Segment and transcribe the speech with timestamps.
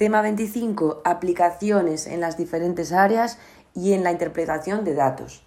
[0.00, 1.02] Tema 25.
[1.04, 3.38] Aplicaciones en las diferentes áreas
[3.74, 5.42] y en la interpretación de datos.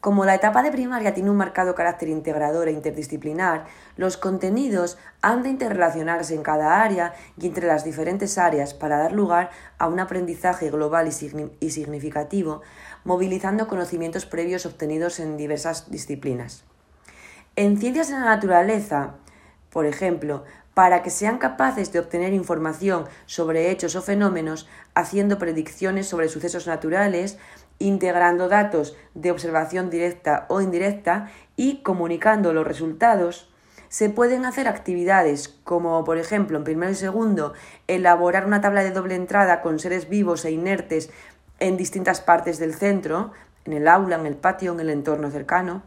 [0.00, 3.66] Como la etapa de primaria tiene un marcado carácter integrador e interdisciplinar,
[3.98, 9.12] los contenidos han de interrelacionarse en cada área y entre las diferentes áreas para dar
[9.12, 12.62] lugar a un aprendizaje global y, significativo,
[13.04, 16.64] movilizando conocimientos previos obtenidos en diversas disciplinas.
[17.56, 19.16] En ciencias de la naturaleza,
[19.68, 20.44] por ejemplo,
[20.74, 26.66] para que sean capaces de obtener información sobre hechos o fenómenos, haciendo predicciones sobre sucesos
[26.66, 27.38] naturales,
[27.78, 33.52] integrando datos de observación directa o indirecta y comunicando los resultados,
[33.88, 37.52] se pueden hacer actividades como, por ejemplo, en primero y segundo,
[37.88, 41.10] elaborar una tabla de doble entrada con seres vivos e inertes
[41.58, 43.32] en distintas partes del centro,
[43.66, 45.82] en el aula, en el patio, en el entorno cercano,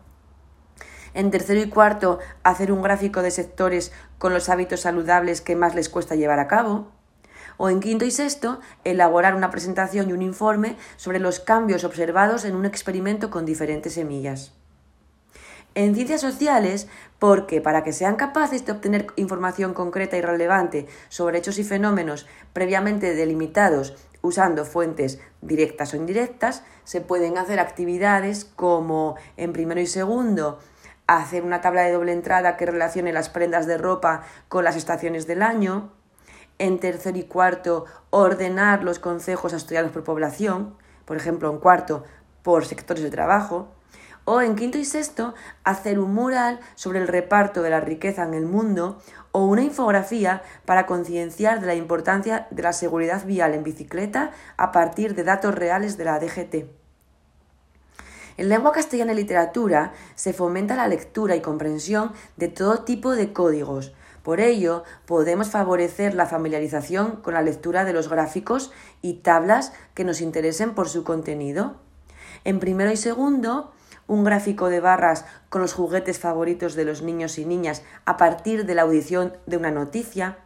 [1.15, 5.73] en tercero y cuarto, hacer un gráfico de sectores con los hábitos saludables que más
[5.73, 6.91] les cuesta llevar a cabo.
[7.57, 12.43] O en quinto y sexto, elaborar una presentación y un informe sobre los cambios observados
[12.43, 14.51] en un experimento con diferentes semillas.
[15.73, 16.87] En ciencias sociales,
[17.17, 22.27] porque para que sean capaces de obtener información concreta y relevante sobre hechos y fenómenos
[22.53, 29.87] previamente delimitados usando fuentes directas o indirectas, se pueden hacer actividades como en primero y
[29.87, 30.59] segundo
[31.07, 35.27] hacer una tabla de doble entrada que relacione las prendas de ropa con las estaciones
[35.27, 35.91] del año.
[36.57, 40.75] En tercer y cuarto, ordenar los consejos estudiados por población,
[41.05, 42.03] por ejemplo, en cuarto,
[42.43, 43.67] por sectores de trabajo.
[44.27, 48.33] O en quinto y sexto, hacer un mural sobre el reparto de la riqueza en
[48.33, 48.99] el mundo
[49.31, 54.71] o una infografía para concienciar de la importancia de la seguridad vial en bicicleta a
[54.71, 56.84] partir de datos reales de la DGT.
[58.37, 63.31] En lengua castellana y literatura se fomenta la lectura y comprensión de todo tipo de
[63.31, 63.93] códigos.
[64.23, 68.71] Por ello, podemos favorecer la familiarización con la lectura de los gráficos
[69.01, 71.75] y tablas que nos interesen por su contenido.
[72.43, 73.71] En primero y segundo,
[74.07, 78.65] un gráfico de barras con los juguetes favoritos de los niños y niñas a partir
[78.65, 80.39] de la audición de una noticia.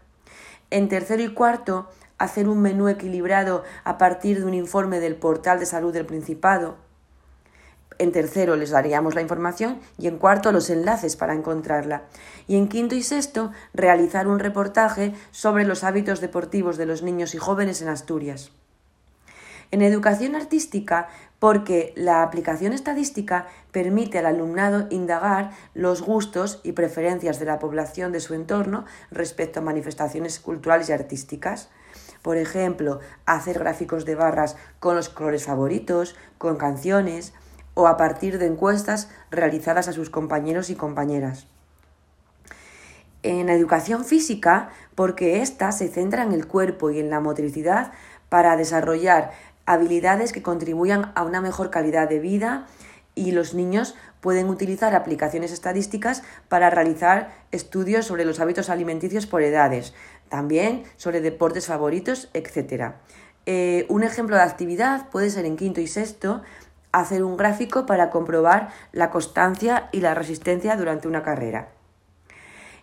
[0.69, 1.87] En tercero y cuarto,
[2.19, 6.88] hacer un menú equilibrado a partir de un informe del portal de salud del Principado.
[7.99, 12.03] En tercero les daríamos la información y en cuarto los enlaces para encontrarla.
[12.47, 17.35] Y en quinto y sexto realizar un reportaje sobre los hábitos deportivos de los niños
[17.35, 18.51] y jóvenes en Asturias.
[19.71, 27.37] En educación artística, porque la aplicación estadística permite al alumnado indagar los gustos y preferencias
[27.37, 31.69] de la población de su entorno respecto a manifestaciones culturales y artísticas.
[32.21, 37.33] Por ejemplo, hacer gráficos de barras con los colores favoritos, con canciones,
[37.79, 41.47] o a partir de encuestas realizadas a sus compañeros y compañeras.
[43.23, 47.93] En educación física, porque ésta se centra en el cuerpo y en la motricidad
[48.27, 49.31] para desarrollar
[49.65, 52.67] habilidades que contribuyan a una mejor calidad de vida
[53.15, 59.41] y los niños pueden utilizar aplicaciones estadísticas para realizar estudios sobre los hábitos alimenticios por
[59.41, 59.93] edades,
[60.27, 62.95] también sobre deportes favoritos, etc.
[63.45, 66.41] Eh, un ejemplo de actividad puede ser en quinto y sexto
[66.91, 71.69] hacer un gráfico para comprobar la constancia y la resistencia durante una carrera.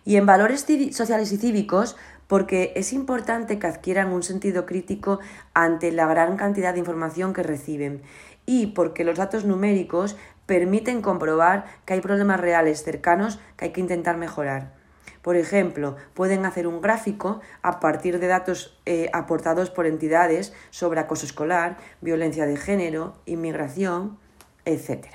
[0.05, 1.97] Y en valores sociales y cívicos,
[2.27, 5.19] porque es importante que adquieran un sentido crítico
[5.53, 8.01] ante la gran cantidad de información que reciben
[8.45, 10.15] y porque los datos numéricos
[10.45, 14.76] permiten comprobar que hay problemas reales cercanos que hay que intentar mejorar.
[15.21, 20.99] Por ejemplo, pueden hacer un gráfico a partir de datos eh, aportados por entidades sobre
[20.99, 24.17] acoso escolar, violencia de género, inmigración,
[24.65, 25.07] etc.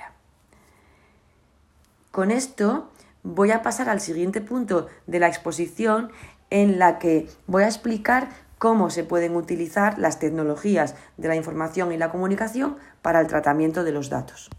[2.11, 2.91] Con esto
[3.23, 6.11] voy a pasar al siguiente punto de la exposición
[6.49, 11.91] en la que voy a explicar cómo se pueden utilizar las tecnologías de la información
[11.91, 14.49] y la comunicación para el tratamiento de los datos.